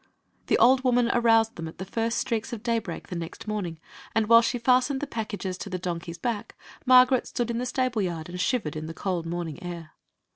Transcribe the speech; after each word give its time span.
The 0.47 0.57
old 0.57 0.83
woman 0.83 1.11
aroused 1.13 1.57
them 1.57 1.67
at 1.67 1.77
the 1.77 1.85
first 1.85 2.17
streaks 2.17 2.51
of 2.51 2.63
daybreak 2.63 3.09
the 3.09 3.15
next 3.15 3.47
morning, 3.47 3.79
and 4.15 4.27
while 4.27 4.41
she 4.41 4.57
fastened 4.57 4.99
the 4.99 5.05
packages 5.05 5.59
to 5.59 5.69
the 5.69 5.77
donkey's 5.77 6.17
back 6.17 6.57
Margaret 6.87 7.27
stood 7.27 7.51
in 7.51 7.59
the 7.59 7.67
stable 7.67 8.01
yard 8.01 8.27
and 8.27 8.41
shivered 8.41 8.75
in 8.75 8.87
the 8.87 8.95
cold 8.95 9.27
morning 9.27 9.61
air. 9.61 9.91